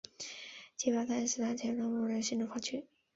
[0.75, 2.85] 基里巴斯目前无官方的行政区划。